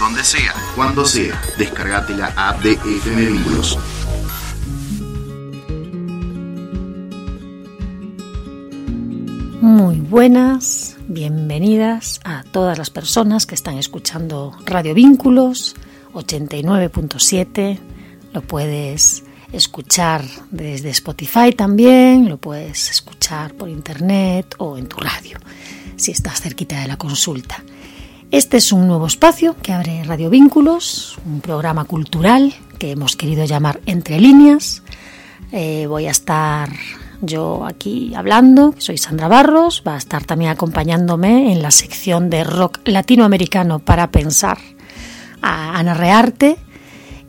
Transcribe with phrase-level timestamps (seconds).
[0.00, 1.40] donde sea, cuando sea.
[1.58, 3.78] Descargate la app de FM Vínculos.
[9.60, 15.76] Muy buenas, bienvenidas a todas las personas que están escuchando Radio Vínculos
[16.14, 17.78] 89.7.
[18.32, 19.22] Lo puedes
[19.52, 25.38] escuchar desde Spotify también, lo puedes escuchar por internet o en tu radio,
[25.96, 27.62] si estás cerquita de la consulta.
[28.30, 33.44] Este es un nuevo espacio que abre Radio Vínculos, un programa cultural que hemos querido
[33.44, 34.84] llamar Entre Líneas.
[35.50, 36.70] Eh, voy a estar
[37.22, 42.44] yo aquí hablando, soy Sandra Barros, va a estar también acompañándome en la sección de
[42.44, 44.58] rock latinoamericano para pensar
[45.42, 46.56] a Ana Rearte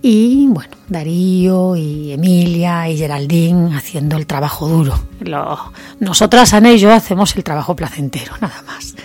[0.03, 4.99] y bueno, Darío y Emilia y Geraldine haciendo el trabajo duro.
[5.99, 8.95] nosotras, Ana y yo, hacemos el trabajo placentero, nada más.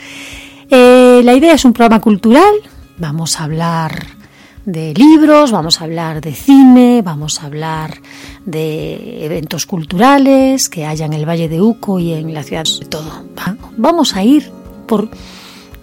[0.70, 2.54] Eh, la idea es un programa cultural,
[2.98, 4.06] vamos a hablar
[4.64, 8.00] de libros, vamos a hablar de cine, vamos a hablar
[8.44, 12.86] de eventos culturales que haya en el Valle de Uco y en la ciudad de
[12.86, 13.24] todo.
[13.76, 14.50] Vamos a ir
[14.88, 15.08] por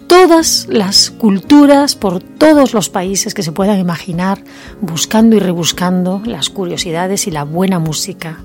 [0.07, 4.43] todas las culturas, por todos los países que se puedan imaginar,
[4.81, 8.39] buscando y rebuscando las curiosidades y la buena música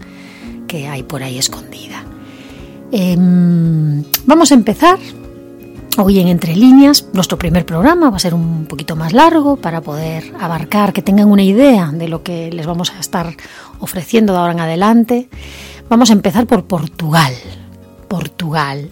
[0.68, 2.04] que hay por ahí escondida.
[2.92, 4.98] Em, vamos a empezar
[6.00, 9.80] Hoy en Entre Líneas, nuestro primer programa va a ser un poquito más largo para
[9.80, 13.34] poder abarcar, que tengan una idea de lo que les vamos a estar
[13.80, 15.28] ofreciendo de ahora en adelante.
[15.88, 17.34] Vamos a empezar por Portugal.
[18.06, 18.90] Portugal.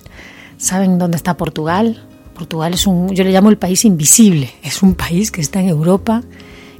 [0.56, 2.04] ¿Saben dónde está Portugal?
[2.34, 4.50] Portugal es un, yo le llamo el país invisible.
[4.64, 6.24] Es un país que está en Europa,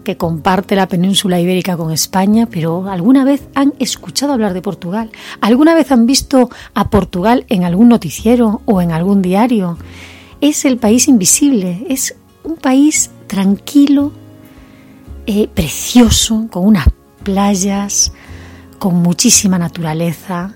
[0.02, 5.08] que comparte la península ibérica con España, pero ¿alguna vez han escuchado hablar de Portugal?
[5.40, 9.78] ¿Alguna vez han visto a Portugal en algún noticiero o en algún diario?
[10.40, 14.12] Es el país invisible, es un país tranquilo,
[15.26, 16.86] eh, precioso, con unas
[17.22, 18.12] playas,
[18.78, 20.54] con muchísima naturaleza,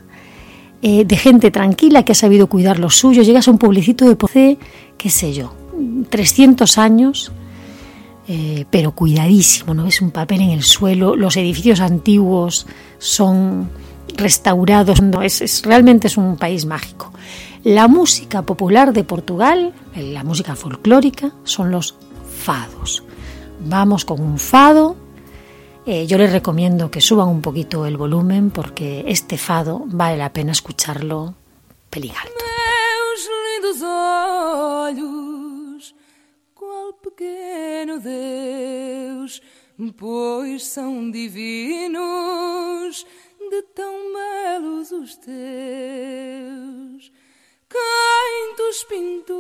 [0.83, 3.23] eh, de gente tranquila que ha sabido cuidar lo suyo.
[3.23, 4.59] Llegas a un pueblecito de Pocé,
[4.97, 5.55] qué sé yo,
[6.09, 7.33] 300 años,
[8.29, 12.67] eh, pero cuidadísimo, no ves un papel en el suelo, los edificios antiguos
[12.99, 13.69] son
[14.17, 17.13] restaurados, no, es, realmente es un país mágico.
[17.65, 21.95] La música popular de Portugal, la música folclórica, son los
[22.25, 23.05] fados.
[23.61, 24.97] Vamos con un fado.
[25.85, 30.33] Eh, yo les recomiendo que suban un poquito el volumen porque este fado vale la
[30.33, 31.35] pena escucharlo
[31.91, 32.33] pelín alto.
[33.13, 33.81] Meus lindos
[38.03, 39.43] Deus,
[41.13, 43.07] divinos,
[43.51, 43.63] de
[44.15, 47.13] belos os teus.
[47.71, 49.39] Quem tus pintou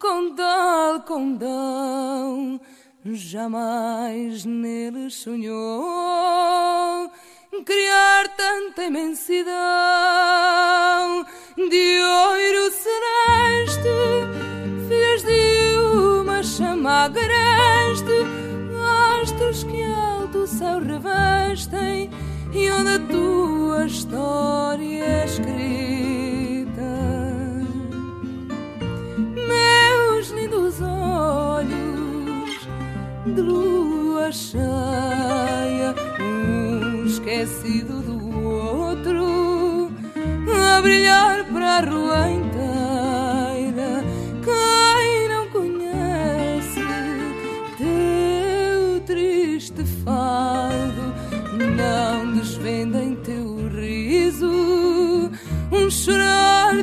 [0.00, 2.58] com tal condão,
[3.04, 7.10] jamais nele sonhou.
[7.66, 9.52] Criar tanta imensidão
[11.56, 13.88] de ouro celeste,
[14.88, 18.12] fez de uma chama agreste,
[19.22, 22.10] astros que alto céu revestem
[22.54, 26.82] e onde a tua história é escrita.
[29.34, 32.68] Meus lindos olhos
[33.26, 39.90] de lua cheia, um esquecido do outro,
[40.76, 42.53] a brilhar para a rua inteira.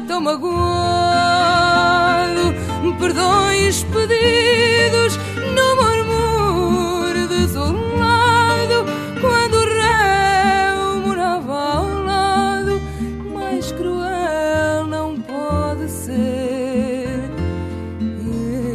[0.08, 0.56] Tão magoado,
[3.00, 5.18] perdões pedidos
[5.56, 8.86] no murmúrio desolado,
[9.20, 12.82] quando o réu morava ao lado,
[13.34, 17.30] mais cruel não pode ser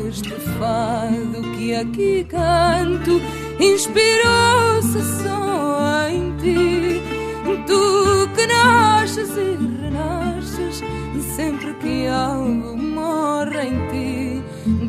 [0.08, 3.20] este fado que aqui canto
[3.60, 7.02] inspirou-se só em ti.
[7.66, 9.75] Tu que nasces e
[11.36, 14.42] sempre que algo morre em ti.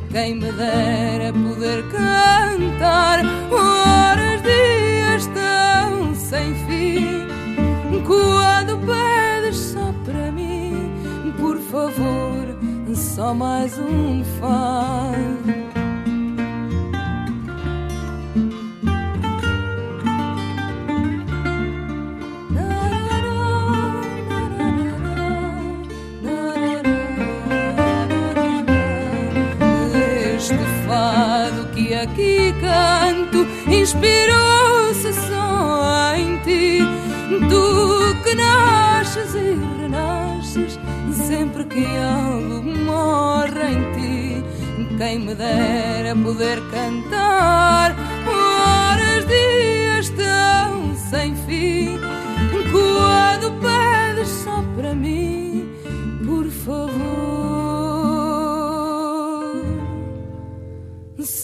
[0.10, 3.20] Quem me dera poder cantar
[3.52, 7.28] horas, dias tão sem fim.
[8.06, 12.58] Quando pedes só para mim, por favor,
[12.96, 15.67] só mais um fado.
[32.18, 36.80] Que canto inspirou-se só em ti.
[37.50, 40.80] Tu que nasces e renasces
[41.28, 44.44] sempre que algo morre em ti.
[44.98, 52.00] Quem me dera poder cantar horas, dias tão sem fim.
[52.72, 55.70] Quando pedes só para mim,
[56.26, 57.37] por favor.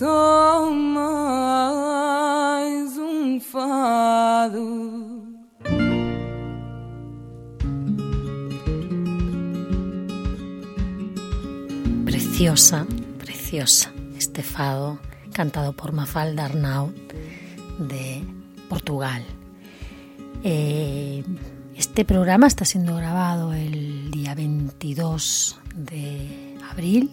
[0.03, 1.77] Só mais
[2.97, 5.23] um fado.
[12.03, 12.85] Preciosa,
[13.17, 14.99] preciosa este fado
[15.31, 16.91] cantado por Mafalda Arnaud
[17.79, 18.25] de
[18.67, 19.23] Portugal.
[20.43, 21.23] Eh,
[21.77, 27.09] este programa está siendo grabado el día 22 de abril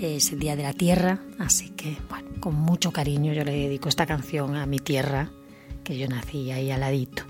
[0.00, 3.88] es el Día de la Tierra, así que, bueno, con mucho cariño yo le dedico
[3.88, 5.30] esta canción a mi tierra,
[5.84, 7.24] que yo nací ahí al ladito.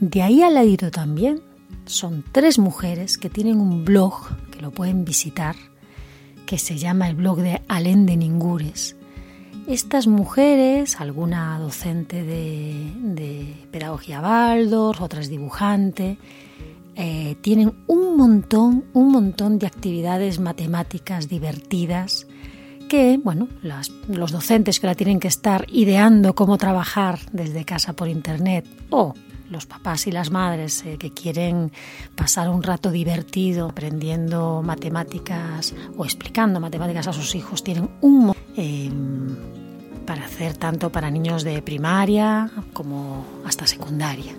[0.00, 1.40] De ahí al ladito también
[1.86, 5.56] son tres mujeres que tienen un blog que lo pueden visitar,
[6.46, 8.96] que se llama el blog de Alén de Ningures.
[9.66, 16.18] Estas mujeres, alguna docente de, pedagogía Baldor, otras dibujante,
[16.96, 22.26] eh, tienen un montón, un montón de actividades matemáticas divertidas
[22.88, 23.48] que, bueno,
[24.08, 29.12] los docentes que la tienen que estar ideando cómo trabajar desde casa por internet o
[29.50, 31.70] los papás y las madres eh, que quieren
[32.14, 38.90] pasar un rato divertido aprendiendo matemáticas o explicando matemáticas a sus hijos, tienen un eh,
[40.06, 44.34] para hacer tanto para niños de primaria como hasta secundaria.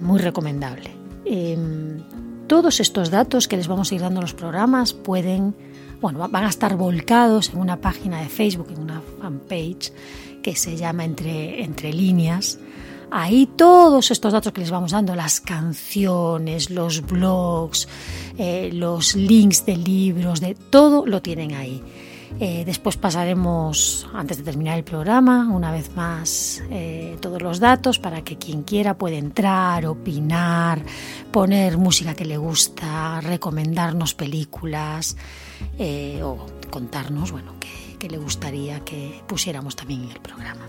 [0.00, 1.03] Muy recomendable.
[1.24, 2.02] Em,
[2.46, 5.54] todos estos datos que les vamos a ir dando en los programas pueden,
[6.00, 9.92] bueno, van a estar volcados en una página de Facebook, en una fanpage
[10.42, 12.58] que se llama Entre, Entre Líneas.
[13.10, 17.88] Ahí todos estos datos que les vamos dando, las canciones, los blogs,
[18.36, 21.82] eh, los links de libros, de todo lo tienen ahí.
[22.40, 28.00] Eh, después pasaremos, antes de terminar el programa, una vez más eh, todos los datos
[28.00, 30.82] para que quien quiera pueda entrar, opinar,
[31.34, 35.16] poner música que le gusta, recomendarnos películas
[35.80, 37.54] eh, o contarnos, bueno,
[37.98, 40.68] qué le gustaría que pusiéramos también en el programa.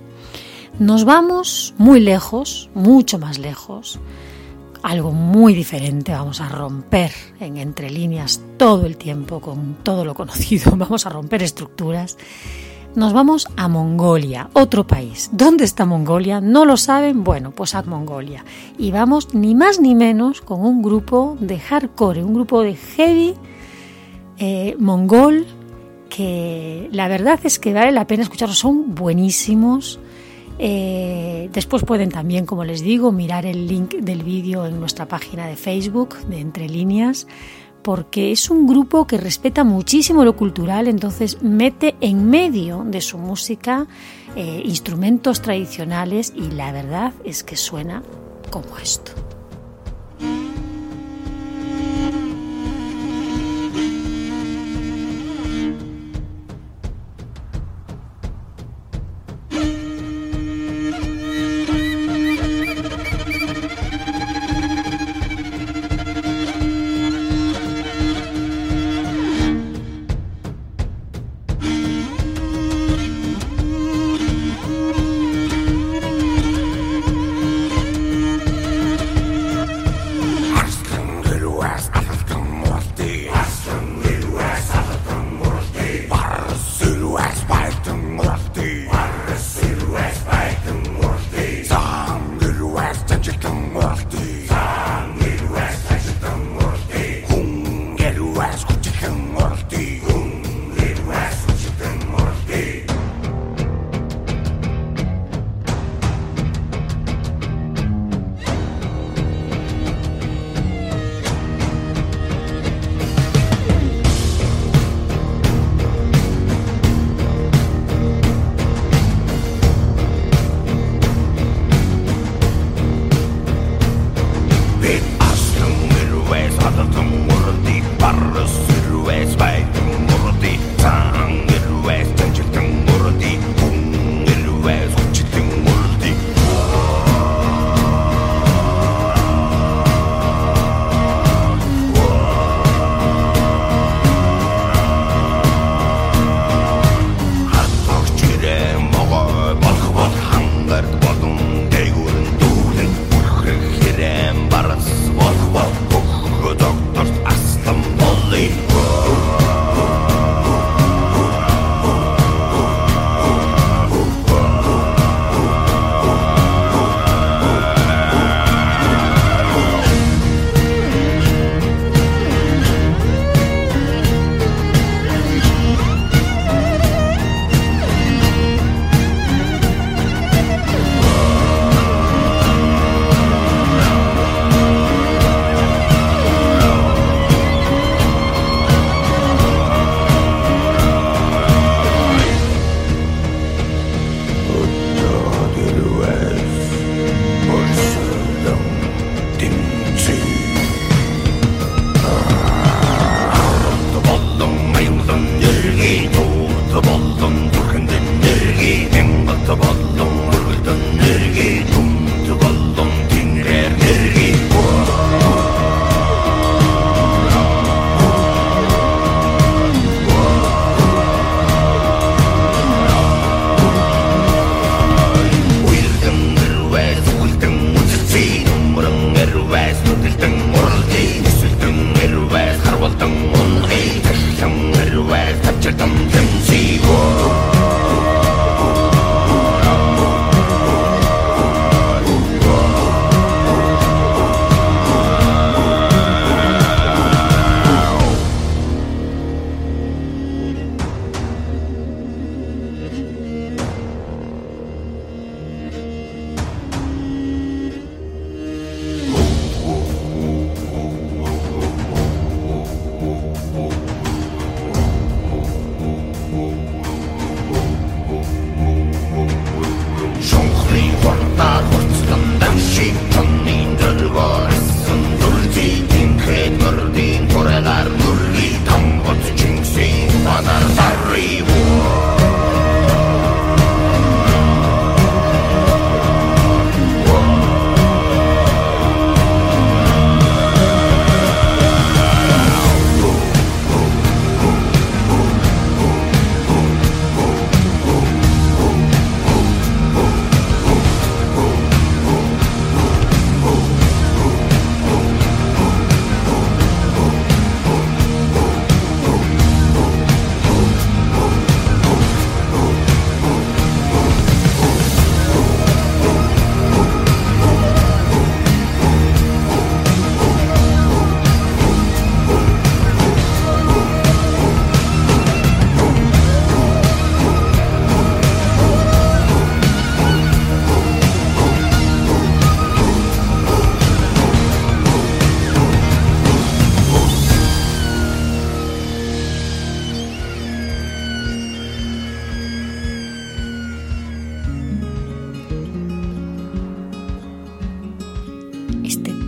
[0.80, 4.00] Nos vamos muy lejos, mucho más lejos
[4.82, 10.16] algo muy diferente, vamos a romper en entre líneas todo el tiempo con todo lo
[10.16, 12.18] conocido, vamos a romper estructuras.
[12.96, 15.30] Nos vamos a Mongolia, otro país.
[15.34, 16.40] ¿Dónde está Mongolia?
[16.40, 17.26] ¿No lo saben?
[17.26, 18.46] Bueno, pues a Mongolia.
[18.78, 23.34] Y vamos ni más ni menos con un grupo de hardcore, un grupo de heavy
[24.38, 25.46] eh, mongol
[26.08, 30.00] que la verdad es que vale la pena escucharlos, son buenísimos.
[30.58, 35.48] Eh, después pueden también, como les digo, mirar el link del vídeo en nuestra página
[35.48, 37.28] de Facebook de Entre Líneas,
[37.86, 43.20] porque es un grupo que respeta muchísimo lo cultural, entonces mete en medio de su
[43.20, 43.86] música
[44.36, 48.02] eh, instrumentos tradicionales y la verdad es que suena
[48.50, 49.12] como esto.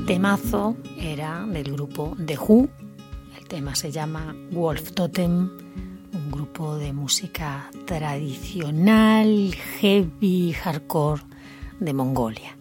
[0.07, 2.69] Temazo era del grupo The Who.
[3.37, 5.49] El tema se llama Wolf Totem,
[6.13, 11.23] un grupo de música tradicional, heavy, hardcore
[11.81, 12.57] de Mongolia.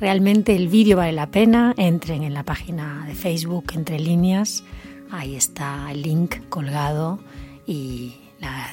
[0.00, 4.64] Realmente el vídeo vale la pena, entren en la página de Facebook entre líneas,
[5.10, 7.18] ahí está el link colgado
[7.66, 8.14] y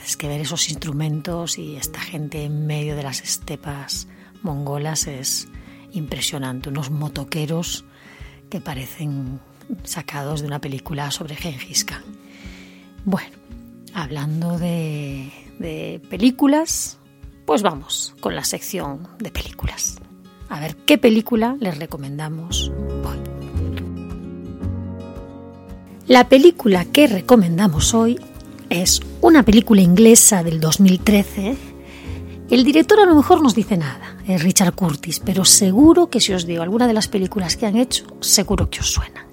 [0.06, 4.08] es que ver esos instrumentos y esta gente en medio de las estepas
[4.44, 5.50] mongolas es
[5.92, 7.84] impresionante, unos motoqueros
[8.50, 9.40] que parecen
[9.84, 12.04] sacados de una película sobre Gengis Khan.
[13.06, 13.36] Bueno,
[13.94, 16.98] hablando de, de películas,
[17.46, 20.00] pues vamos con la sección de películas.
[20.50, 22.72] A ver qué película les recomendamos
[23.04, 23.18] hoy.
[26.08, 28.18] La película que recomendamos hoy
[28.70, 31.67] es una película inglesa del 2013.
[32.50, 36.32] El director a lo mejor nos dice nada, es Richard Curtis, pero seguro que si
[36.32, 39.26] os digo alguna de las películas que han hecho, seguro que os suena.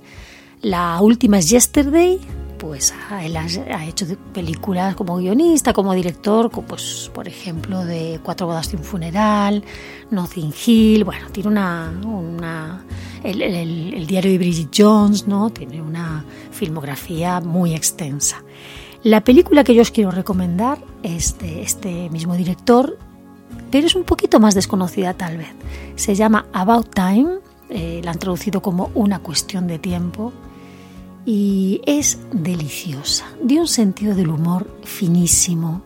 [0.62, 2.18] La última es Yesterday,
[2.59, 2.92] pues
[3.23, 8.78] él ha, hecho películas como guionista, como director, pues por ejemplo de Cuatro bodas de
[8.78, 9.62] un funeral,
[10.11, 12.85] Nothing Hill, bueno, tiene una, una
[13.23, 15.50] el, el, diario de Bridget Jones, ¿no?
[15.50, 18.42] Tiene una filmografía muy extensa.
[19.04, 22.99] La película que yo os quiero recomendar es de este mismo director,
[23.70, 25.52] pero es un poquito más desconocida tal vez.
[25.94, 27.34] Se llama About Time,
[27.68, 30.32] eh, la han traducido como Una cuestión de tiempo
[31.26, 35.82] y es deliciosa, de un sentido del humor finísimo.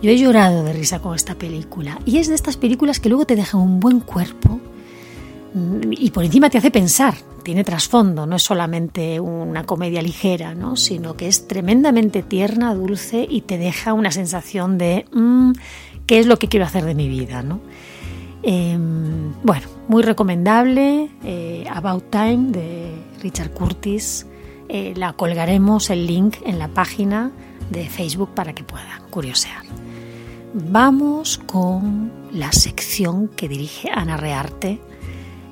[0.00, 3.26] Yo he llorado de risa con esta película y es de estas películas que luego
[3.26, 4.58] te dejan un buen cuerpo
[5.54, 10.74] y por encima te hace pensar, tiene trasfondo, no es solamente una comedia ligera, ¿no?
[10.76, 15.52] sino que es tremendamente tierna, dulce y te deja una sensación de mm,
[16.06, 17.42] qué es lo que quiero hacer de mi vida.
[17.42, 17.60] ¿no?
[18.42, 22.92] Em, bueno, muy recomendable, eh, About Time de
[23.22, 24.26] Richard Curtis
[24.68, 27.30] eh, la colgaremos el link en la página
[27.70, 29.62] de Facebook para que puedan curiosear.
[30.52, 34.80] Vamos con la sección que dirige Ana Rearte,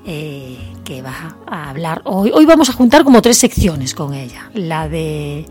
[0.04, 2.30] eh, que va a hablar hoy.
[2.34, 4.50] Hoy vamos a juntar como tres secciones con ella.
[4.54, 5.46] La de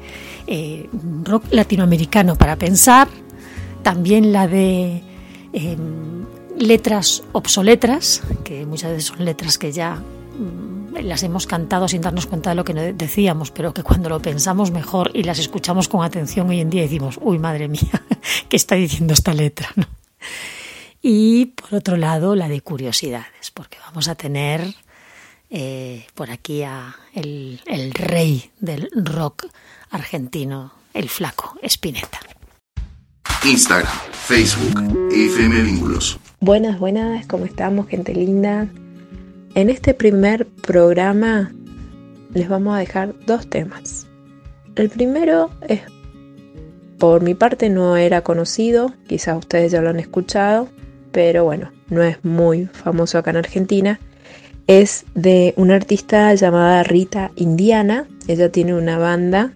[0.47, 0.89] eh,
[1.23, 3.07] rock latinoamericano para pensar,
[3.83, 5.03] también la de
[6.57, 12.27] letras obsoletas, que muchas veces son letras que ya mm, las hemos cantado sin darnos
[12.27, 16.03] cuenta de lo que decíamos, pero que cuando lo pensamos mejor y las escuchamos con
[16.03, 18.03] atención hoy en día decimos, uy, madre mía,
[18.49, 19.69] ¿qué está diciendo esta letra?
[21.01, 24.61] Y por otro lado, la de curiosidades, porque vamos a tener
[25.49, 29.47] eh, por aquí a el, el rey del rock
[29.89, 32.19] argentino, el flaco Spinetta.
[33.43, 36.19] Instagram, Facebook, FM Vínculos.
[36.39, 38.67] Buenas, buenas, ¿cómo estamos, gente linda?
[39.55, 41.51] En este primer programa
[42.33, 44.07] les vamos a dejar dos temas.
[44.75, 45.81] El primero es,
[46.99, 50.69] por mi parte no era conocido, quizás ustedes ya lo han escuchado,
[51.11, 53.99] pero bueno, no es muy famoso acá en Argentina.
[54.67, 58.07] Es de una artista llamada Rita Indiana.
[58.27, 59.53] Ella tiene una banda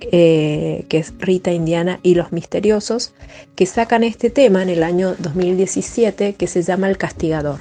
[0.00, 3.14] eh, que es Rita Indiana y los Misteriosos,
[3.54, 7.58] que sacan este tema en el año 2017 que se llama El Castigador.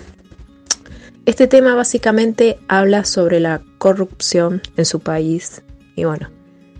[1.25, 5.63] Este tema básicamente habla sobre la corrupción en su país
[5.95, 6.29] y bueno,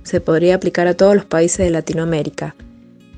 [0.04, 2.56] se podría aplicar a todos los países de Latinoamérica.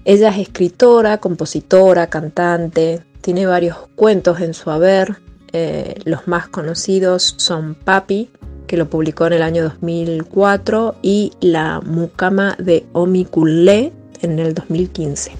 [0.08, 5.18] Ella es escritora, compositora, cantante, tiene varios cuentos en su haber.
[5.52, 8.30] Eh, los más conocidos son Papi,
[8.68, 13.92] que lo publicó en el año 2004, y La Mucama de Omiculé
[14.22, 15.34] en el 2015.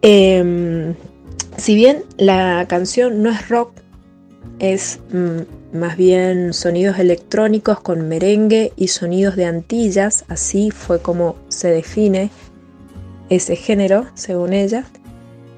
[0.00, 0.94] Em,
[1.58, 3.72] si bien la canción no es rock,
[4.60, 11.36] es mm, más bien sonidos electrónicos con merengue y sonidos de Antillas, así fue como
[11.48, 12.30] se define
[13.28, 14.84] ese género, según ella.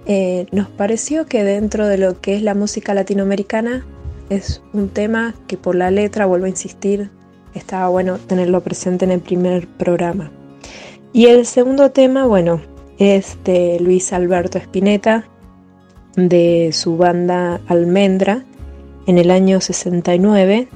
[0.07, 3.85] Eh, nos pareció que dentro de lo que es la música latinoamericana
[4.31, 7.11] es un tema que por la letra, vuelvo a insistir,
[7.55, 10.31] estaba bueno tenerlo presente en el primer programa.
[11.13, 12.61] Y el segundo tema, bueno,
[12.99, 15.27] es de Luis Alberto Spinetta,
[16.17, 18.45] de su banda Almendra,
[19.07, 20.69] en el año 69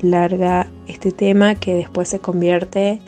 [0.00, 3.00] larga este tema que después se convierte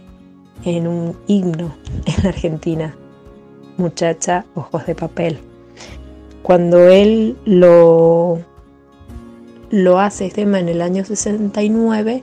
[0.64, 1.74] en un himno
[2.06, 2.94] en Argentina,
[3.80, 5.38] Muchacha Ojos de Papel.
[6.42, 8.38] Cuando él lo,
[9.70, 12.22] lo hace este tema en el año 69,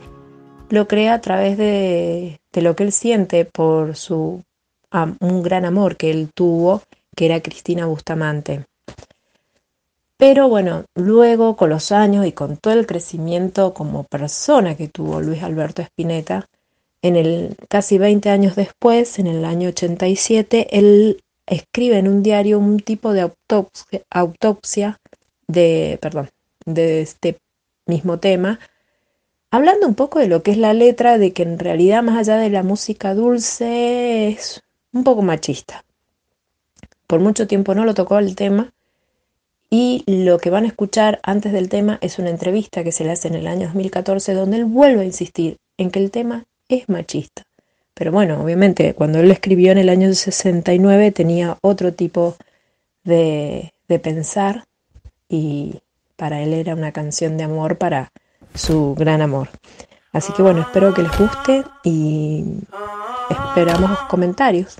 [0.70, 4.44] lo crea a través de, de lo que él siente por su
[5.20, 6.82] un gran amor que él tuvo,
[7.16, 8.66] que era Cristina Bustamante.
[10.18, 15.22] Pero bueno, luego con los años y con todo el crecimiento como persona que tuvo
[15.22, 16.48] Luis Alberto Spinetta,
[17.02, 22.60] en el casi 20 años después, en el año 87, él escribe en un diario
[22.60, 23.32] un tipo de
[24.10, 25.00] autopsia,
[25.48, 26.30] de, perdón,
[26.66, 27.38] de este
[27.86, 28.60] mismo tema,
[29.50, 32.38] hablando un poco de lo que es la letra, de que en realidad más allá
[32.38, 35.84] de la música dulce es un poco machista.
[37.08, 38.74] Por mucho tiempo no lo tocó el tema
[39.70, 43.12] y lo que van a escuchar antes del tema es una entrevista que se le
[43.12, 46.90] hace en el año 2014 donde él vuelve a insistir en que el tema es
[46.90, 47.47] machista.
[47.98, 52.36] Pero bueno, obviamente cuando él lo escribió en el año 69 tenía otro tipo
[53.04, 54.66] de, de pensar
[55.28, 55.82] y
[56.16, 58.12] para él era una canción de amor para
[58.54, 59.50] su gran amor.
[60.14, 62.60] Así que bueno, espero que les guste y
[63.30, 64.78] esperamos comentarios.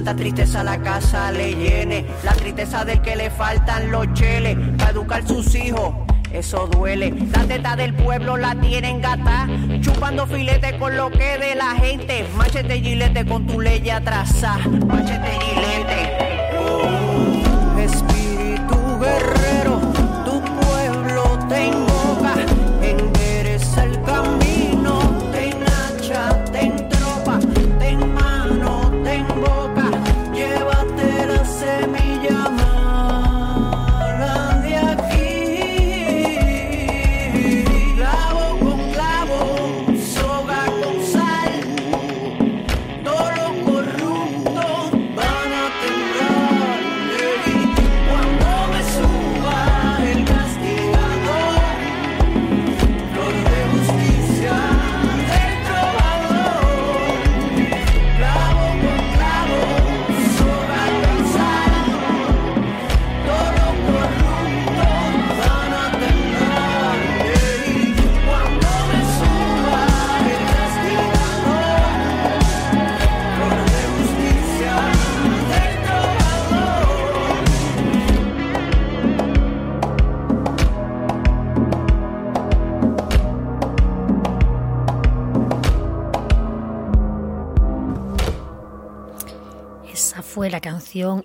[0.00, 4.92] Santa tristeza la casa le llene, la tristeza del que le faltan los cheles para
[4.92, 5.92] educar sus hijos.
[6.32, 9.46] Eso duele, la teta del pueblo la tienen gata,
[9.82, 12.24] chupando filete con lo que de la gente.
[12.34, 16.29] Machete gilete con tu ley atrasada, machete gilete.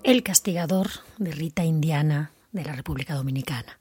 [0.02, 3.78] El castigador de Rita Indiana de la República Dominicana.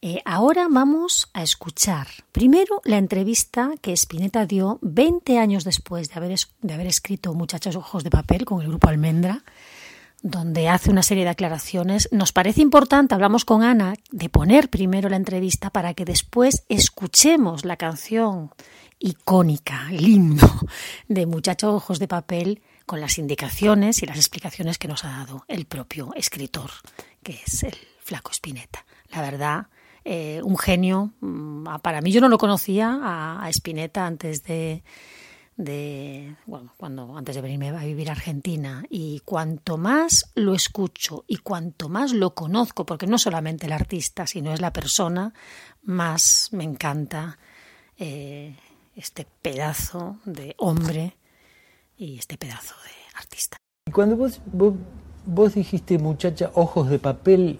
[0.00, 6.14] Eh, ahora vamos a escuchar primero la entrevista que Spinetta dio 20 años después de
[6.14, 9.42] haber, de haber escrito Muchachos Ojos de Papel con el grupo Almendra,
[10.22, 12.08] donde hace una serie de aclaraciones.
[12.12, 17.64] Nos parece importante, hablamos con Ana, de poner primero la entrevista para que después escuchemos
[17.64, 18.52] la canción
[19.00, 20.48] icónica, el himno
[21.08, 25.44] de Muchachos Ojos de Papel con las indicaciones y las explicaciones que nos ha dado
[25.46, 26.70] el propio escritor,
[27.22, 28.86] que es el flaco Spinetta.
[29.10, 29.66] La verdad,
[30.04, 31.12] eh, un genio.
[31.20, 34.82] Mm, para mí yo no lo conocía a, Spinetta antes de,
[36.46, 41.36] bueno, cuando antes de venirme a vivir a Argentina y cuanto más lo escucho y
[41.36, 45.34] cuanto más lo conozco, porque no solamente el artista, sino es la persona,
[45.82, 47.38] más me encanta
[47.98, 48.56] eh,
[48.96, 51.17] este pedazo de hombre
[51.98, 53.56] y este pedazo de artista.
[53.92, 54.74] Cuando vos, vos,
[55.26, 57.58] vos dijiste, muchacha, ojos de papel,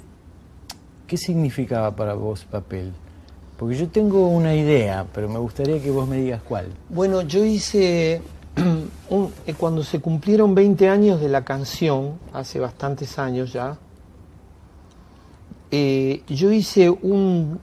[1.06, 2.92] ¿qué significaba para vos papel?
[3.58, 6.72] Porque yo tengo una idea, pero me gustaría que vos me digas cuál.
[6.88, 8.22] Bueno, yo hice,
[9.10, 13.76] un- eh, cuando se cumplieron 20 años de la canción, hace bastantes años ya,
[15.70, 17.60] eh, yo hice un,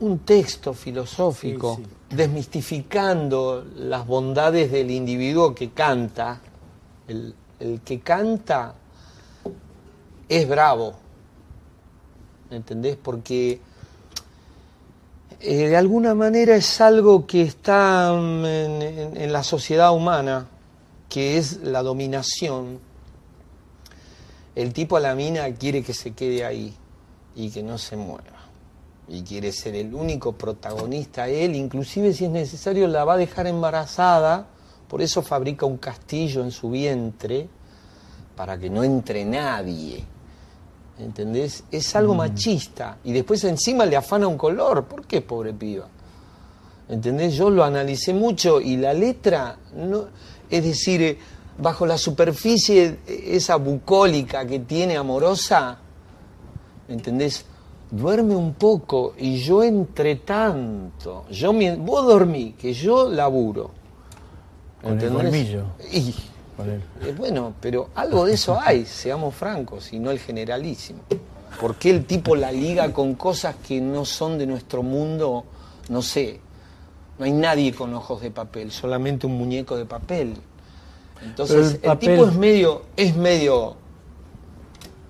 [0.00, 6.40] un texto filosófico Sí, desmistificando las bondades del individuo que canta.
[7.08, 8.74] El, el que canta
[10.28, 10.94] es bravo,
[12.50, 12.96] ¿entendés?
[12.96, 13.60] Porque
[15.40, 20.46] eh, de alguna manera es algo que está mm, en, en- en la sociedad humana,
[21.08, 22.78] que es la dominación.
[24.54, 26.74] El tipo a la mina quiere que se quede ahí
[27.36, 28.37] y que no se mueva.
[29.08, 33.46] Y quiere ser el único protagonista él, inclusive si es necesario la va a dejar
[33.46, 34.46] embarazada,
[34.88, 37.48] por eso fabrica un castillo en su vientre,
[38.36, 40.04] para que no entre nadie.
[40.98, 41.64] ¿Entendés?
[41.70, 42.98] Es algo machista.
[43.04, 44.84] Y después encima le afana un color.
[44.84, 45.88] ¿Por qué, pobre piba?
[46.88, 47.34] ¿Entendés?
[47.34, 50.06] Yo lo analicé mucho y la letra, no,
[50.48, 51.18] es decir, eh,
[51.58, 55.78] bajo la superficie, eh, esa bucólica que tiene amorosa,
[56.88, 57.44] ¿entendés?
[57.90, 63.70] Duerme un poco y yo entre tanto, yo, vos dormí, que yo laburo.
[64.82, 65.64] Colmillo.
[65.92, 66.14] Y,
[67.02, 71.00] eh, bueno, pero algo de eso hay, seamos francos, y no el generalísimo.
[71.60, 75.44] ¿Por qué el tipo la liga con cosas que no son de nuestro mundo?
[75.88, 76.40] No sé.
[77.18, 80.34] No hay nadie con ojos de papel, solamente un muñeco de papel.
[81.24, 83.74] Entonces, el el, papel- tipo es medio, es medio,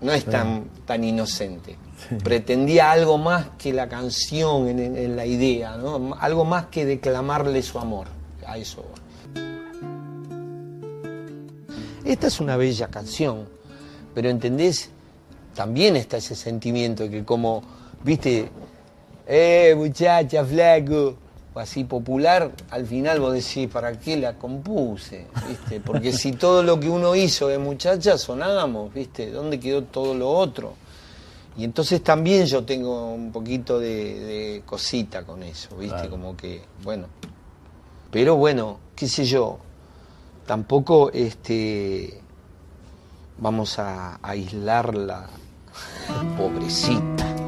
[0.00, 1.76] no es tan, tan inocente.
[2.22, 5.74] Pretendía algo más que la canción en, la idea.
[6.20, 8.06] Algo más que declamarle su amor.
[8.46, 8.84] A eso.
[12.04, 13.46] Esta es una bella canción,
[14.14, 14.88] pero ¿entendés?
[15.54, 17.62] También está ese sentimiento que como,
[18.02, 18.48] viste,
[19.26, 21.16] eh, muchacha, flaco,
[21.52, 25.26] o así popular, al final vos decís, ¿para qué la compuse?
[25.46, 25.80] ¿Viste?
[25.80, 29.30] Porque si todo lo que uno hizo de muchacha sonamos, ¿viste?
[29.30, 30.74] ¿Dónde quedó todo lo otro?
[31.58, 35.96] Y entonces también yo tengo un poquito de, de cosita con eso, ¿viste?
[35.96, 36.10] Claro.
[36.10, 37.06] Como que, bueno.
[38.12, 39.58] Pero bueno, qué sé yo,
[40.46, 42.20] tampoco este
[43.38, 45.26] vamos a, a aislarla
[46.36, 47.47] pobrecita.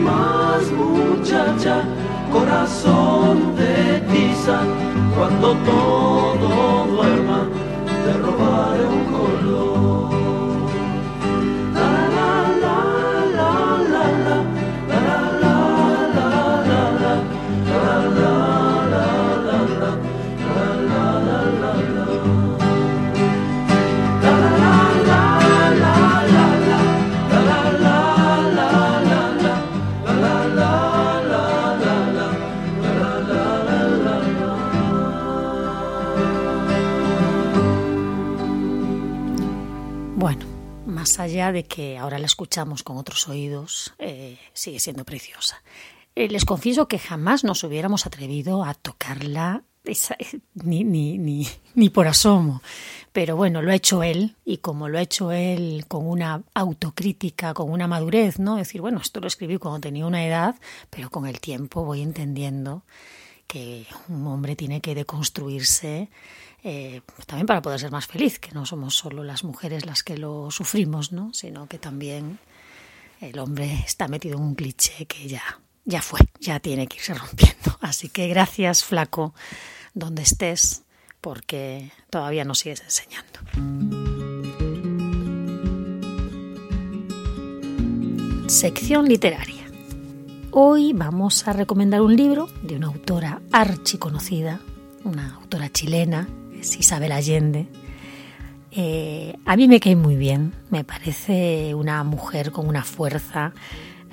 [0.00, 1.84] más, muchacha,
[2.32, 4.60] corazón de tiza,
[5.16, 7.48] cuando todo duerma
[8.04, 10.19] te robaré un color.
[41.22, 45.62] Allá de que ahora la escuchamos con otros oídos, eh, sigue siendo preciosa.
[46.14, 49.94] Eh, les confieso que jamás nos hubiéramos atrevido a tocarla eh,
[50.54, 52.62] ni, ni, ni, ni por asomo.
[53.12, 57.54] Pero bueno, lo ha hecho él y como lo ha hecho él con una autocrítica,
[57.54, 58.58] con una madurez, ¿no?
[58.58, 60.56] Es decir, bueno, esto lo escribí cuando tenía una edad,
[60.90, 62.84] pero con el tiempo voy entendiendo
[63.46, 66.08] que un hombre tiene que deconstruirse
[66.62, 70.18] eh, también para poder ser más feliz, que no somos solo las mujeres las que
[70.18, 71.32] lo sufrimos, ¿no?
[71.32, 72.38] sino que también
[73.20, 75.42] el hombre está metido en un cliché que ya,
[75.84, 77.78] ya fue, ya tiene que irse rompiendo.
[77.80, 79.34] Así que gracias, flaco,
[79.94, 80.82] donde estés,
[81.20, 83.40] porque todavía nos sigues enseñando.
[88.48, 89.64] Sección literaria.
[90.50, 94.60] Hoy vamos a recomendar un libro de una autora archiconocida,
[95.04, 96.28] una autora chilena,
[96.62, 97.66] Isabel Allende.
[98.72, 103.52] Eh, a mí me cae muy bien, me parece una mujer con una fuerza.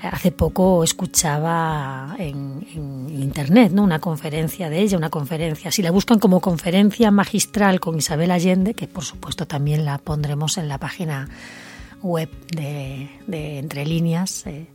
[0.02, 2.66] Hace poco escuchaba en,
[3.10, 3.84] internet ¿no?
[3.84, 8.76] una conferencia de ella, una conferencia, si la buscan como conferencia magistral con Isabel Allende,
[8.76, 11.28] que por supuesto también la pondremos en la página
[12.04, 13.10] web de,
[13.58, 14.68] Entre Líneas, eh,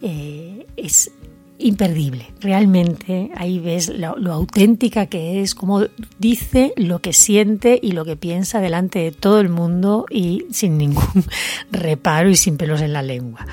[0.00, 1.10] eh, es
[1.62, 2.32] imperdible.
[2.40, 5.84] Realmente ahí ves lo, auténtica que es, como
[6.18, 10.78] dice lo que siente y lo que piensa delante de todo el mundo y sin
[10.78, 11.24] ningún
[11.70, 13.46] reparo y sin pelos en la lengua.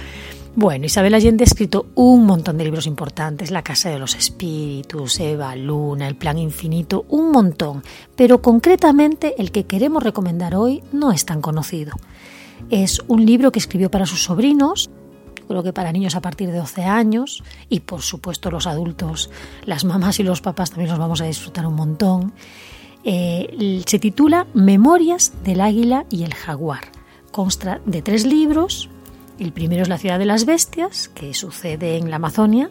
[0.55, 5.19] Bueno, Isabel Allende ha escrito un montón de libros importantes, La Casa de los Espíritus,
[5.19, 7.83] Eva Luna, El Plan Infinito, un montón,
[8.15, 11.93] pero concretamente el que queremos recomendar hoy no es tan conocido.
[12.69, 14.89] Es un libro que escribió para sus sobrinos,
[15.49, 19.31] creo que para niños a partir de 12 años y por supuesto los adultos,
[19.65, 22.33] las mamás y los papás también los vamos a disfrutar un montón.
[23.03, 26.91] Eh, se titula Memorias del Águila y el Jaguar.
[27.31, 28.89] Consta de tres libros.
[29.39, 32.69] El primero es La ciudad de las bestias, que sucede en la Amazonia.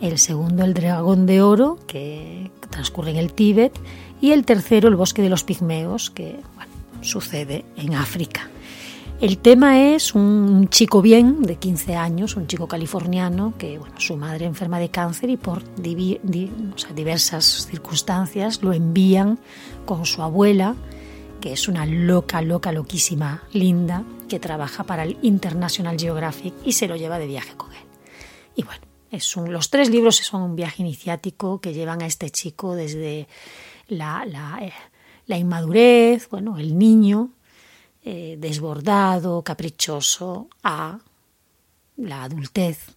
[0.00, 3.72] El segundo, El dragón de oro, que transcurre en el Tíbet.
[4.20, 6.38] Y el tercero, El bosque de los pigmeos, que
[7.00, 8.51] sucede en África.
[9.22, 14.16] El tema es un chico bien de 15 años, un chico californiano que bueno, su
[14.16, 19.38] madre enferma de cáncer y por diversas circunstancias lo envían
[19.86, 20.74] con su abuela,
[21.40, 26.88] que es una loca, loca, loquísima, linda, que trabaja para el International Geographic y se
[26.88, 27.84] lo lleva de viaje con él.
[28.56, 28.82] Y bueno,
[29.52, 33.28] los tres libros son un viaje iniciático que llevan a este chico desde
[33.86, 34.72] la, la, eh,
[35.26, 37.30] la inmadurez, bueno, el niño,
[38.04, 40.98] eh, desbordado, caprichoso, a
[41.96, 42.96] la adultez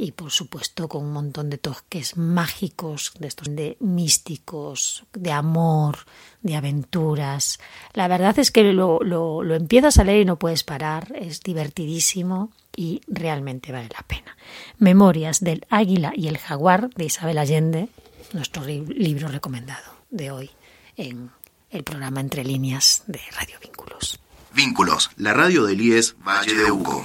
[0.00, 5.98] y por supuesto con un montón de toques mágicos, de estos de místicos, de amor,
[6.40, 7.60] de aventuras.
[7.92, 11.42] La verdad es que lo, lo, lo empiezas a leer y no puedes parar, es
[11.42, 14.38] divertidísimo y realmente vale la pena.
[14.78, 17.90] Memorias del Águila y el Jaguar de Isabel Allende,
[18.32, 20.50] nuestro libro recomendado de hoy
[20.96, 21.30] en
[21.68, 24.18] el programa Entre Líneas de Radio Vínculos.
[24.54, 27.04] Vínculos, la radio del IES Valle de Uco.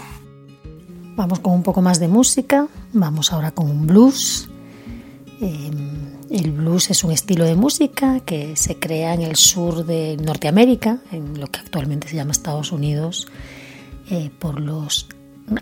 [1.16, 4.50] Vamos con un poco más de música, vamos ahora con un blues.
[5.42, 5.72] Eh,
[6.30, 11.00] el blues es un estilo de música que se crea en el sur de Norteamérica,
[11.12, 13.28] en lo que actualmente se llama Estados Unidos,
[14.10, 15.08] eh, por los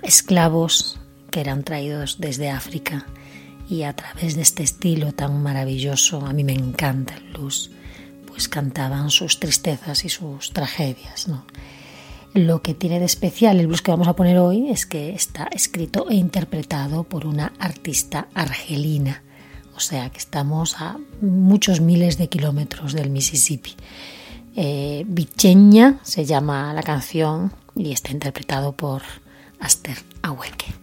[0.01, 3.05] esclavos que eran traídos desde África.
[3.69, 7.71] Y a través de este estilo tan maravilloso, a mí me encanta el blues,
[8.33, 11.45] pues cantaban sus tristezas y sus tragedias, ¿no?
[12.33, 15.47] Lo que tiene de especial el blues que vamos a poner hoy es que está
[15.51, 19.21] escrito e interpretado por una artista argelina,
[19.75, 23.75] o sea que estamos a muchos miles de kilómetros del Mississippi.
[24.55, 29.03] Eh, Bicheña se llama la canción y está interpretado por
[29.59, 30.82] Aster Aweke.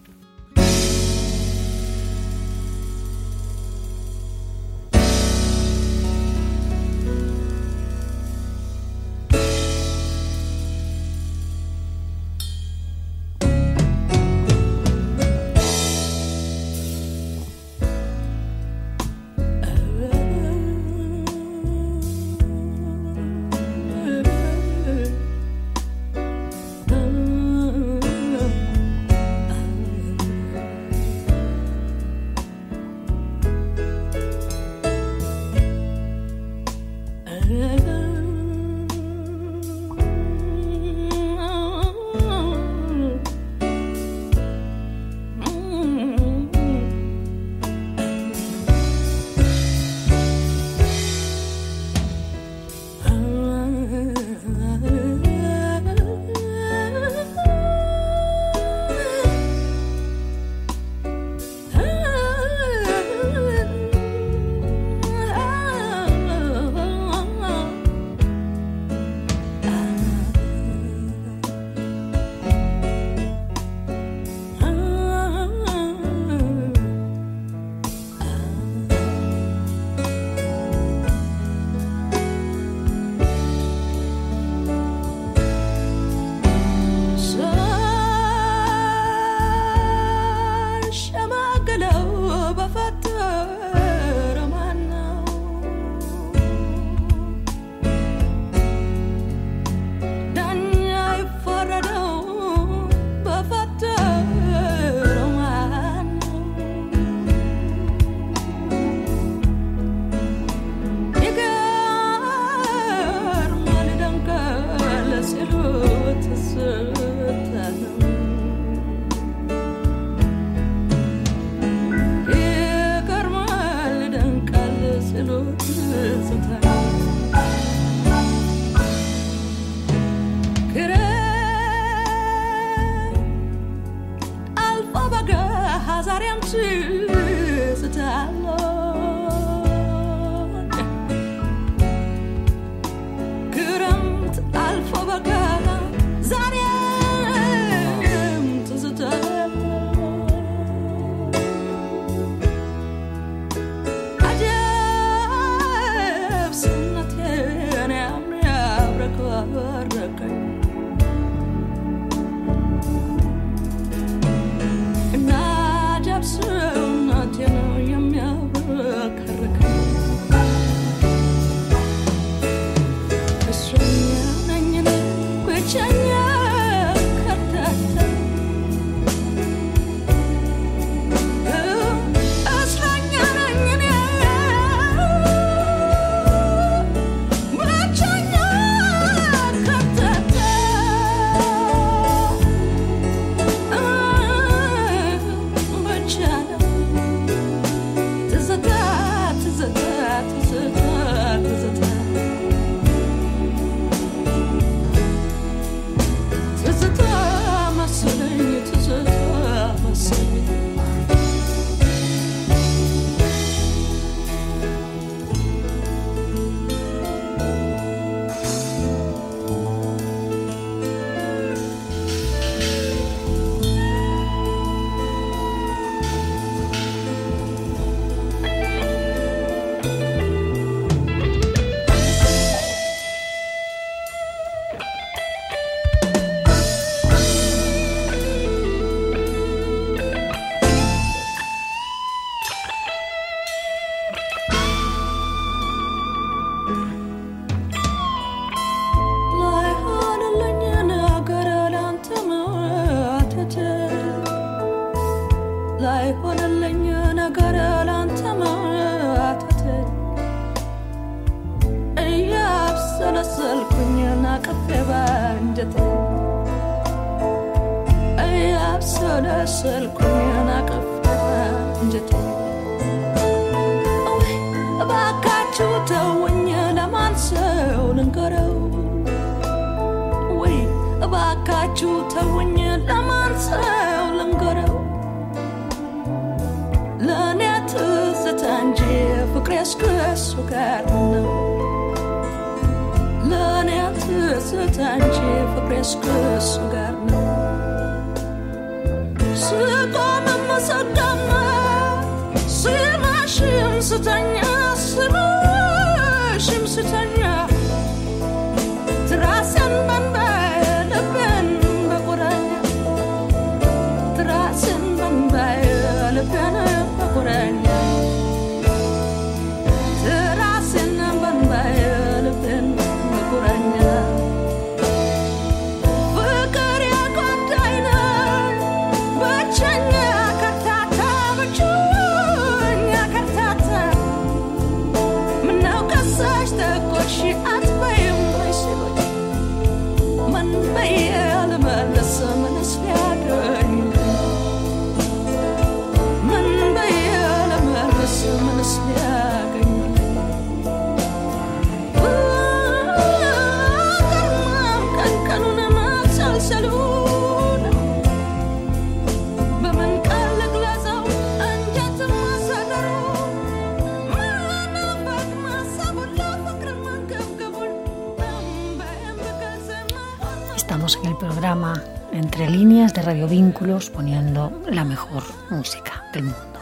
[372.91, 376.59] Líneas de Radio Vínculos poniendo la mejor música del mundo.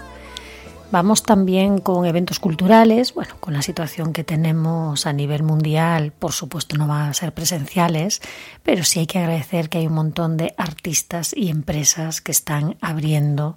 [0.91, 6.33] Vamos también con eventos culturales, bueno, con la situación que tenemos a nivel mundial, por
[6.33, 8.21] supuesto no van a ser presenciales,
[8.63, 12.77] pero sí hay que agradecer que hay un montón de artistas y empresas que están
[12.83, 13.57] abriendo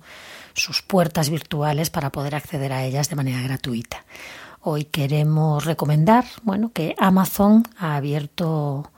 [0.53, 4.05] sus puertas virtuales para poder acceder a ellas de manera gratuita.
[4.61, 8.91] Hoy queremos recomendar, bueno, que Amazon ha abierto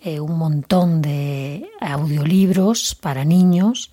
[0.00, 3.90] eh, un montón de audiolibros para niños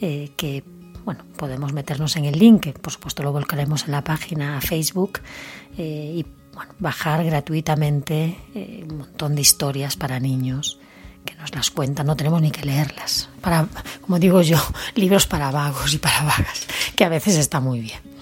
[0.00, 0.62] eh, que
[1.04, 5.20] bueno, podemos meternos en el link, que por supuesto lo volcaremos en la página Facebook
[5.76, 8.38] eh, y bueno, bajar gratuitamente
[8.88, 10.78] un montón de historias para niños
[11.24, 13.28] que nos las cuentan, no tenemos ni que leerlas.
[13.40, 13.66] Para,
[14.02, 14.58] como digo yo,
[14.94, 18.13] libros para vagos y para vagas, que a veces está muy bien.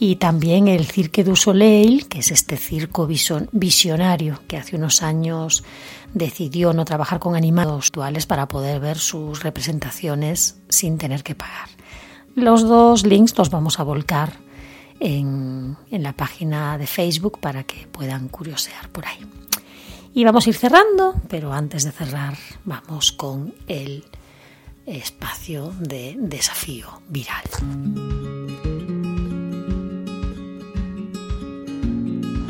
[0.00, 3.08] Y también el Cirque du Soleil, que es este circo
[3.52, 5.64] visionario que hace unos años
[6.14, 11.68] decidió no trabajar con animados actuales para poder ver sus representaciones sin tener que pagar.
[12.36, 14.34] Los dos links los vamos a volcar
[15.00, 19.18] en la página de Facebook para que puedan curiosear por ahí.
[20.14, 24.04] Y vamos a ir cerrando, pero antes de cerrar vamos con el
[24.86, 27.42] espacio de desafío viral.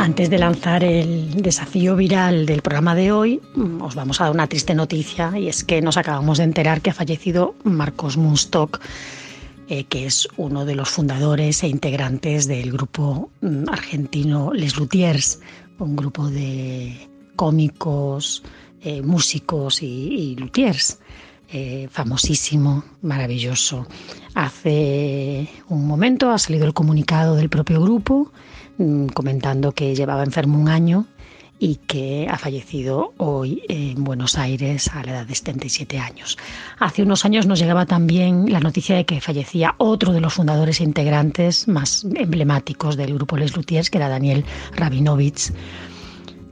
[0.08, 4.32] Antes de lanzar el desafío viral del programa de hoy, mm, os vamos a dar
[4.32, 8.80] una triste noticia y es que nos acabamos de enterar que ha fallecido Marcos Munstock,
[9.68, 15.40] eh, que es uno de los fundadores e integrantes del grupo mm, argentino Les Luthiers,
[15.78, 17.06] un grupo de
[17.36, 18.42] cómicos,
[18.80, 21.00] eh, músicos y, y luthiers.
[21.50, 23.86] eh, famosísimo, maravilloso.
[24.34, 28.32] Hace un momento ha salido el comunicado del propio grupo
[29.12, 31.06] comentando que llevaba enfermo un año
[31.58, 36.38] y que ha fallecido hoy en Buenos Aires a la edad de 77 años.
[36.78, 40.80] Hace unos años nos llegaba también la noticia de que fallecía otro de los fundadores
[40.80, 44.44] e integrantes más emblemáticos del grupo Les Luthiers, que era Daniel
[44.76, 45.52] Rabinovich.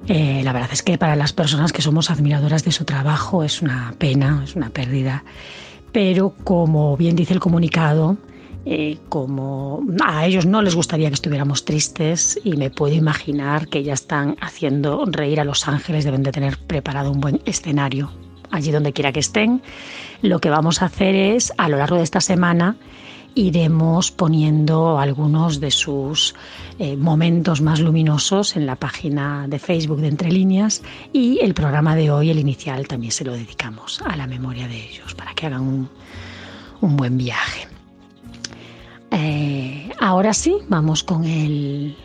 [0.09, 3.63] Eh, la verdad es que para las personas que somos admiradoras de su trabajo es
[3.63, 5.25] una pena, es una pérdida.
[5.93, 8.17] Pero como bien dice el comunicado,
[8.69, 13.85] eh, como a ellos no les gustaría que estuviéramos tristes y me puedo imaginar que
[13.85, 18.11] ya están haciendo reír a los ángeles, deben de tener preparado un buen escenario
[18.51, 19.63] allí donde quiera que estén.
[20.21, 22.77] Lo que vamos a hacer es, a lo largo de esta semana,
[23.37, 26.35] iremos poniendo algunos de sus
[26.81, 31.95] eh, momentos más luminosos en la página de Facebook de Entre Líneas y el programa
[31.95, 35.47] de hoy, el inicial, también se lo dedicamos a la memoria de ellos para que
[35.47, 35.89] hagan un,
[36.81, 37.76] un buen viaje.
[39.11, 41.97] Eh, ahora sí, vamos con el,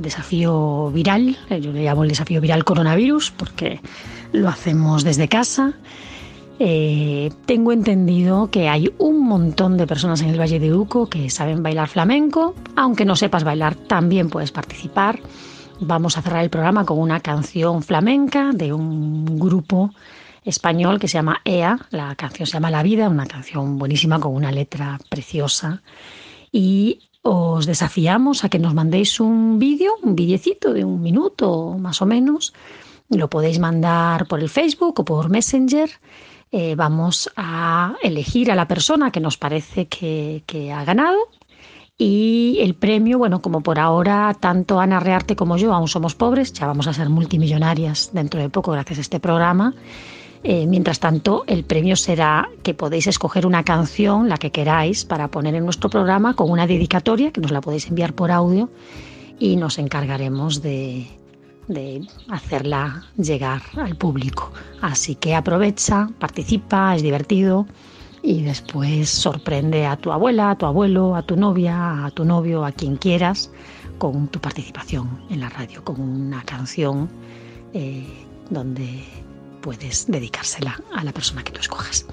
[0.00, 1.36] desafío viral.
[1.50, 3.80] Yo le llamo el desafío viral coronavirus porque
[4.32, 5.74] lo hacemos desde casa.
[6.60, 11.30] Eh, tengo entendido que hay un montón de personas en el Valle de Uco que
[11.30, 12.54] saben bailar flamenco.
[12.76, 15.20] Aunque no sepas bailar, también puedes participar.
[15.80, 19.90] Vamos a cerrar el programa con una canción flamenca de un grupo
[20.44, 24.34] español que se llama EA, la canción se llama La Vida, una canción buenísima con
[24.34, 25.82] una letra preciosa.
[26.52, 32.00] Y os desafiamos a que nos mandéis un vídeo, un villecito de un minuto más
[32.02, 32.52] o menos.
[33.08, 35.90] Lo podéis mandar por el Facebook o por Messenger.
[36.50, 41.18] Eh, vamos a elegir a la persona que nos parece que ha ganado
[42.00, 46.52] y el premio, bueno, como por ahora tanto Ana Rearte como yo aún somos pobres,
[46.52, 49.74] ya vamos a ser multimillonarias dentro de poco gracias a este programa.
[50.44, 55.28] Eh, mientras tanto, el premio será que podéis escoger una canción, la que queráis, para
[55.28, 58.70] poner en nuestro programa con una dedicatoria, que nos la podéis enviar por audio
[59.38, 61.06] y nos encargaremos de,
[62.28, 64.52] hacerla llegar al público.
[64.80, 67.66] Así que aprovecha, participa, es divertido
[68.22, 72.64] y después sorprende a tu abuela, a tu abuelo, a tu novia, a tu novio,
[72.64, 73.50] a quien quieras,
[73.98, 77.08] con tu participación en la radio, con una canción
[77.74, 78.06] eh,
[78.50, 79.04] donde
[79.60, 82.06] puedes dedicársela a la persona que tú escojas.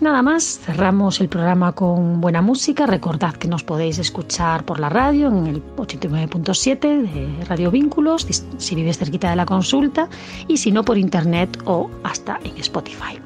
[0.00, 2.86] Nada más, cerramos el programa con buena música.
[2.86, 8.26] Recordad que nos podéis escuchar por la radio en el 89.7 de Radio Vínculos,
[8.58, 10.08] si vives cerquita de la consulta,
[10.48, 13.18] y si no por internet o hasta en Spotify.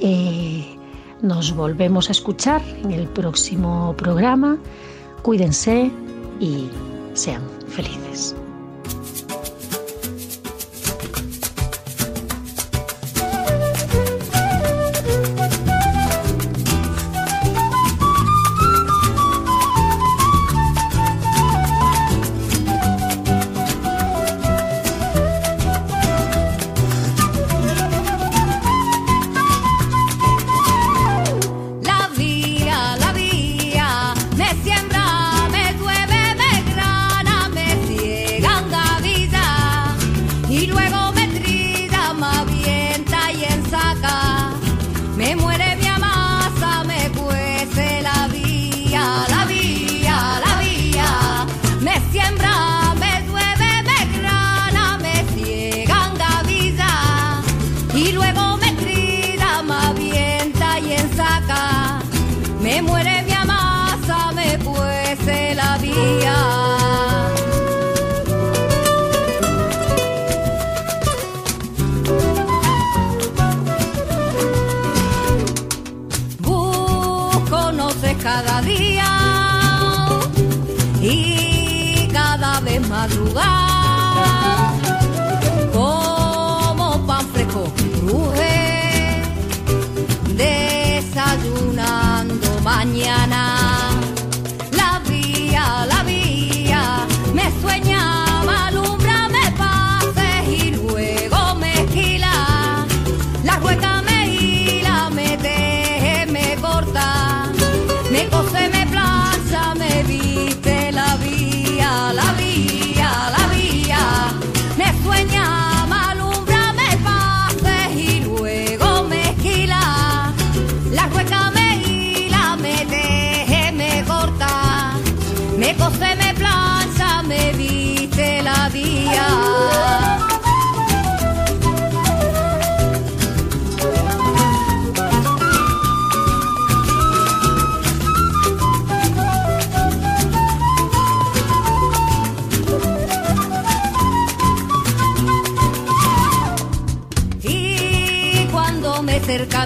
[0.00, 0.76] Eh,
[1.22, 4.58] nos volvemos a escuchar en el próximo programa.
[5.22, 5.90] Cuídense
[6.40, 6.68] y
[7.14, 8.36] sean felices.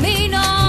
[0.01, 0.62] Camino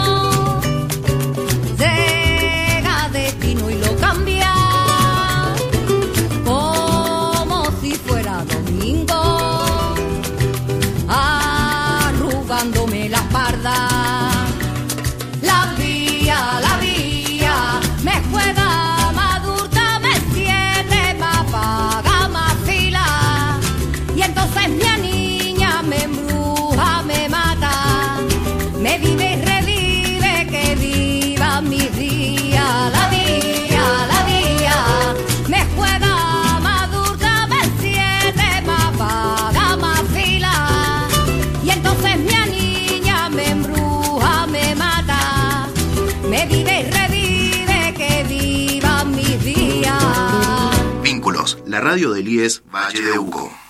[51.84, 53.63] radio del IES Valle de Uco.